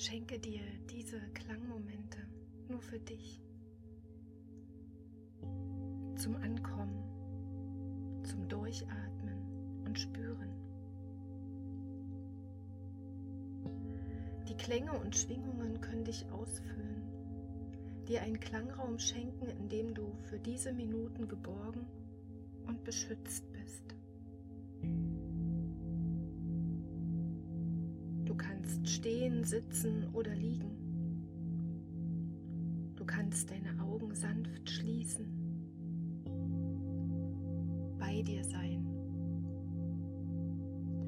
Schenke 0.00 0.38
dir 0.38 0.60
diese 0.88 1.18
Klangmomente 1.34 2.18
nur 2.68 2.80
für 2.80 3.00
dich. 3.00 3.40
Zum 6.14 6.36
Ankommen, 6.36 8.22
zum 8.22 8.48
Durchatmen 8.48 9.82
und 9.84 9.98
Spüren. 9.98 10.50
Die 14.48 14.56
Klänge 14.56 14.92
und 14.92 15.16
Schwingungen 15.16 15.80
können 15.80 16.04
dich 16.04 16.30
ausfüllen, 16.30 17.02
dir 18.06 18.22
einen 18.22 18.38
Klangraum 18.38 19.00
schenken, 19.00 19.48
in 19.48 19.68
dem 19.68 19.94
du 19.94 20.14
für 20.30 20.38
diese 20.38 20.72
Minuten 20.72 21.26
geborgen 21.26 21.88
und 22.68 22.84
beschützt 22.84 23.50
bist. 23.50 23.97
Kannst 28.38 28.88
stehen, 28.88 29.44
sitzen 29.44 30.08
oder 30.14 30.34
liegen. 30.34 30.70
Du 32.96 33.04
kannst 33.04 33.50
deine 33.50 33.80
Augen 33.82 34.14
sanft 34.14 34.70
schließen, 34.70 35.26
bei 37.98 38.22
dir 38.22 38.42
sein, 38.44 38.86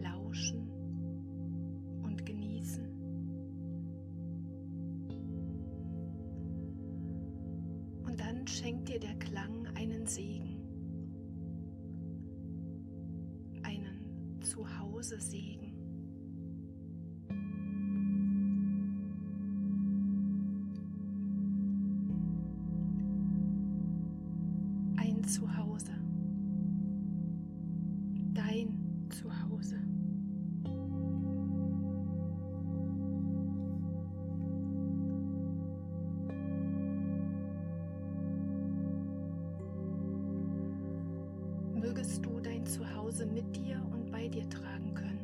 lauschen 0.02 0.68
und 2.02 2.26
genießen. 2.26 2.84
Und 8.04 8.20
dann 8.20 8.46
schenkt 8.46 8.88
dir 8.88 9.00
der 9.00 9.14
Klang 9.18 9.66
einen 9.74 10.06
Segen. 10.06 10.60
Zuhause 14.50 15.20
Segen. 15.20 15.69
Zuhause. 25.60 25.92
Dein 28.32 28.78
Zuhause. 29.10 29.76
Mögest 41.74 42.24
du 42.24 42.40
dein 42.40 42.64
Zuhause 42.64 43.26
mit 43.26 43.54
dir 43.54 43.82
und 43.92 44.10
bei 44.10 44.28
dir 44.28 44.48
tragen 44.48 44.94
können. 44.94 45.20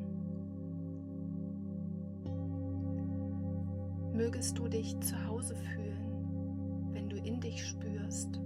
Mögest 4.12 4.58
du 4.58 4.68
dich 4.68 5.00
zu 5.00 5.16
Hause 5.26 5.56
fühlen, 5.56 6.90
wenn 6.92 7.08
du 7.08 7.16
in 7.16 7.40
dich 7.40 7.64
spürst 7.64 8.38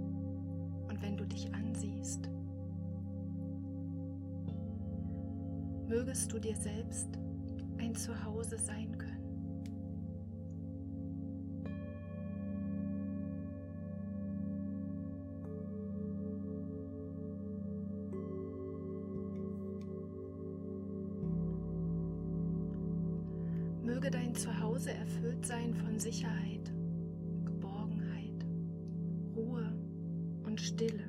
wenn 1.01 1.17
du 1.17 1.25
dich 1.25 1.53
ansiehst. 1.53 2.29
Mögest 5.87 6.31
du 6.31 6.39
dir 6.39 6.55
selbst 6.55 7.09
ein 7.77 7.93
Zuhause 7.95 8.57
sein 8.57 8.97
können. 8.97 9.11
Möge 23.83 24.09
dein 24.09 24.33
Zuhause 24.33 24.93
erfüllt 24.93 25.45
sein 25.45 25.73
von 25.73 25.99
Sicherheit, 25.99 26.71
Stille. 30.71 31.03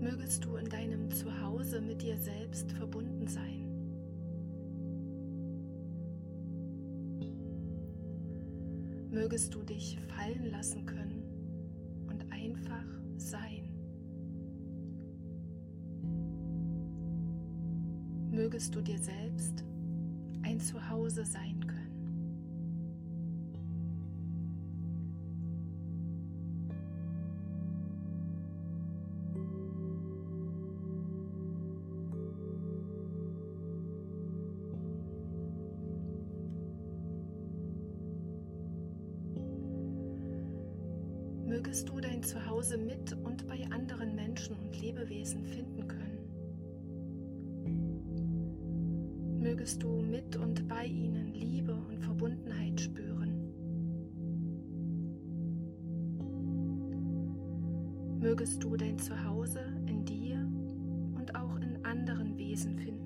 Mögest 0.00 0.44
du 0.44 0.56
in 0.56 0.68
deinem 0.68 1.10
Zuhause 1.10 1.80
mit 1.80 2.02
dir 2.02 2.16
selbst 2.16 2.72
verbunden 2.72 3.28
sein. 3.28 3.68
Mögest 9.10 9.54
du 9.54 9.62
dich 9.62 9.98
fallen 10.08 10.50
lassen 10.50 10.86
können 10.86 11.22
und 12.08 12.32
einfach 12.32 12.86
sein. 13.16 13.68
mögest 18.32 18.74
du 18.74 18.80
dir 18.80 18.98
selbst 18.98 19.62
ein 20.42 20.58
Zuhause 20.58 21.24
sein 21.24 21.60
können. 21.66 21.71
Mögest 41.62 41.88
du 41.88 42.00
dein 42.00 42.24
Zuhause 42.24 42.76
mit 42.76 43.12
und 43.12 43.46
bei 43.46 43.64
anderen 43.70 44.16
Menschen 44.16 44.56
und 44.56 44.80
Lebewesen 44.80 45.46
finden 45.46 45.86
können. 45.86 46.12
mögest 49.38 49.82
du 49.82 50.00
mit 50.00 50.34
und 50.36 50.66
bei 50.66 50.86
ihnen 50.86 51.34
Liebe 51.34 51.74
und 51.74 52.00
Verbundenheit 52.00 52.80
spüren. 52.80 53.52
Mögest 58.18 58.64
du 58.64 58.76
dein 58.76 58.98
Zuhause 58.98 59.60
in 59.86 60.04
dir 60.04 60.38
und 61.16 61.36
auch 61.36 61.56
in 61.56 61.84
anderen 61.84 62.36
Wesen 62.38 62.76
finden 62.78 63.01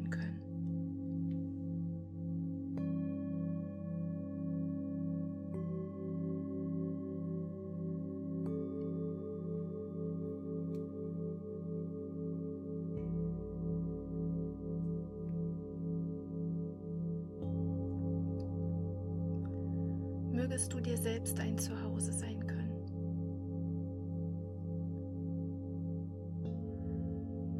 mögest 20.46 20.72
du 20.72 20.78
dir 20.78 20.96
selbst 20.96 21.40
ein 21.40 21.58
Zuhause 21.58 22.12
sein 22.12 22.46
können. 22.46 22.70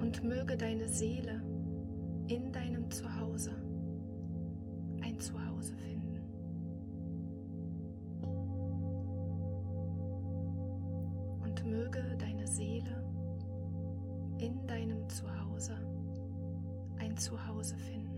Und 0.01 0.23
möge 0.23 0.57
deine 0.57 0.87
Seele 0.87 1.43
in 2.29 2.53
deinem 2.53 2.89
Zuhause 2.89 3.51
ein 5.03 5.19
Zuhause 5.19 5.75
finden. 5.75 6.23
Und 11.43 11.67
möge 11.67 12.17
deine 12.21 12.47
Seele 12.47 13.03
in 14.39 14.65
deinem 14.69 15.09
Zuhause 15.09 15.75
ein 17.01 17.17
Zuhause 17.17 17.77
finden. 17.79 18.16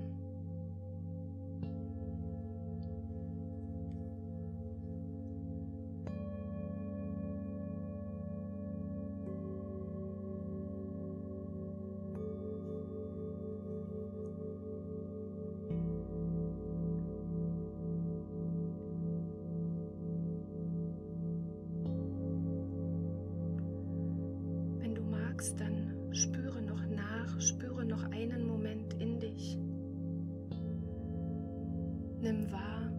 Magst, 25.38 25.60
dann 25.60 26.12
spüre 26.12 26.60
noch 26.62 26.84
nach, 26.86 27.40
spüre 27.40 27.84
noch 27.84 28.02
einen 28.10 28.44
Moment 28.44 28.94
in 28.94 29.20
dich. 29.20 29.56
Nimm 32.20 32.50
wahr 32.50 32.90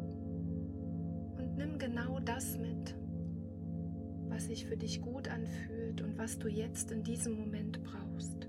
und 1.38 1.58
nimm 1.58 1.78
genau 1.78 2.20
das 2.22 2.58
mit, 2.58 2.96
was 4.30 4.46
sich 4.46 4.66
für 4.66 4.78
dich 4.78 5.02
gut 5.02 5.28
anfühlt 5.28 6.02
und 6.02 6.18
was 6.18 6.40
du 6.40 6.48
jetzt 6.48 6.92
in 6.92 7.04
diesem 7.04 7.34
Moment 7.34 7.84
brauchst. 7.84 8.49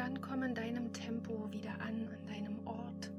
Dann 0.00 0.18
komm 0.22 0.42
in 0.42 0.54
deinem 0.54 0.94
Tempo 0.94 1.52
wieder 1.52 1.78
an, 1.82 2.08
an 2.08 2.26
deinem 2.26 2.66
Ort, 2.66 3.10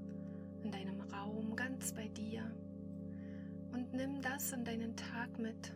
in 0.64 0.72
deinem 0.72 1.00
Raum, 1.00 1.56
ganz 1.56 1.94
bei 1.94 2.08
dir. 2.08 2.42
Und 3.72 3.94
nimm 3.94 4.20
das 4.24 4.52
in 4.52 4.66
deinen 4.66 4.96
Tag 4.96 5.38
mit, 5.38 5.76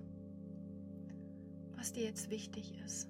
was 1.75 1.93
dir 1.93 2.05
jetzt 2.05 2.31
wichtig 2.31 2.73
ist. 2.83 3.07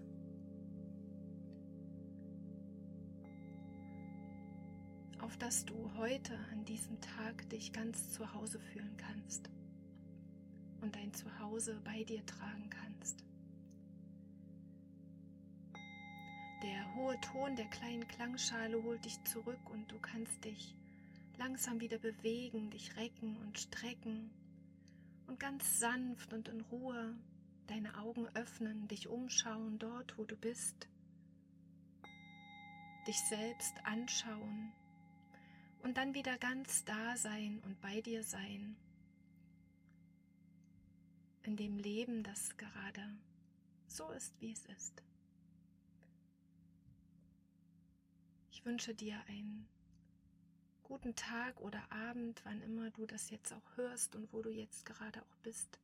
Auf 5.21 5.37
dass 5.37 5.63
du 5.63 5.89
heute 5.95 6.37
an 6.51 6.65
diesem 6.65 6.99
Tag 6.99 7.47
dich 7.49 7.71
ganz 7.71 8.11
zu 8.11 8.33
Hause 8.33 8.59
fühlen 8.59 8.97
kannst 8.97 9.49
und 10.81 10.97
dein 10.97 11.13
Zuhause 11.13 11.79
bei 11.85 12.03
dir 12.03 12.25
tragen 12.25 12.69
kannst. 12.69 13.23
Der 16.63 16.95
hohe 16.95 17.19
Ton 17.21 17.55
der 17.55 17.65
kleinen 17.65 18.07
Klangschale 18.07 18.81
holt 18.81 19.03
dich 19.05 19.21
zurück 19.25 19.69
und 19.69 19.91
du 19.91 19.99
kannst 19.99 20.43
dich 20.45 20.73
langsam 21.37 21.81
wieder 21.81 21.97
bewegen, 21.97 22.69
dich 22.69 22.95
recken 22.95 23.37
und 23.37 23.59
strecken 23.59 24.31
und 25.27 25.39
ganz 25.39 25.79
sanft 25.79 26.33
und 26.33 26.47
in 26.47 26.61
Ruhe 26.61 27.15
deine 27.67 27.97
Augen 27.97 28.27
öffnen, 28.35 28.87
dich 28.87 29.07
umschauen 29.07 29.79
dort, 29.79 30.17
wo 30.17 30.23
du 30.23 30.35
bist, 30.35 30.87
dich 33.07 33.19
selbst 33.29 33.73
anschauen 33.83 34.71
und 35.83 35.97
dann 35.97 36.13
wieder 36.13 36.37
ganz 36.37 36.85
da 36.85 37.17
sein 37.17 37.61
und 37.65 37.79
bei 37.81 38.01
dir 38.01 38.23
sein, 38.23 38.75
in 41.43 41.57
dem 41.57 41.77
Leben, 41.77 42.23
das 42.23 42.57
gerade 42.57 43.03
so 43.87 44.09
ist, 44.11 44.33
wie 44.41 44.51
es 44.51 44.65
ist. 44.65 45.03
Ich 48.65 48.67
wünsche 48.67 48.95
dir 48.95 49.23
einen 49.27 49.69
guten 50.81 51.15
Tag 51.15 51.61
oder 51.61 51.83
Abend, 51.91 52.41
wann 52.45 52.63
immer 52.63 52.89
du 52.89 53.05
das 53.05 53.29
jetzt 53.29 53.53
auch 53.53 53.77
hörst 53.77 54.15
und 54.15 54.33
wo 54.33 54.41
du 54.41 54.49
jetzt 54.49 54.87
gerade 54.87 55.21
auch 55.21 55.35
bist. 55.43 55.77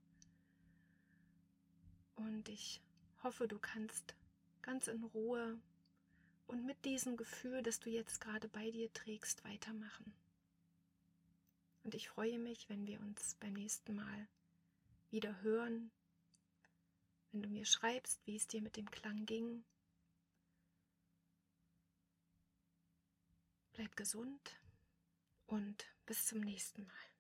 Und 2.16 2.50
ich 2.50 2.82
hoffe, 3.22 3.48
du 3.48 3.60
kannst 3.60 4.16
ganz 4.64 4.88
in 4.88 5.04
Ruhe 5.04 5.60
und 6.48 6.66
mit 6.66 6.84
diesem 6.84 7.18
Gefühl, 7.18 7.62
das 7.62 7.80
du 7.80 7.92
jetzt 7.92 8.20
gerade 8.20 8.48
bei 8.48 8.72
dir 8.72 8.92
trägst, 8.92 9.44
weitermachen. 9.44 10.12
Und 11.84 11.94
ich 11.94 12.10
freue 12.10 12.40
mich, 12.40 12.68
wenn 12.68 12.88
wir 12.88 13.00
uns 13.02 13.36
beim 13.40 13.54
nächsten 13.54 13.94
Mal 13.94 14.28
wieder 15.12 15.40
hören, 15.44 15.92
wenn 17.32 17.44
du 17.44 17.50
mir 17.50 17.66
schreibst, 17.66 18.26
wie 18.26 18.38
es 18.38 18.48
dir 18.48 18.64
mit 18.64 18.76
dem 18.76 18.90
Klang 18.90 19.28
ging 19.28 19.64
Bleib 23.82 23.96
gesund 23.96 24.60
und 25.48 25.88
bis 26.06 26.28
zum 26.28 26.42
nächsten 26.42 26.86
Mal. 26.86 27.11